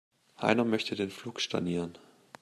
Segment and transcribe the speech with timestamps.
[0.41, 1.95] Heiner möchte den Flug stornieren.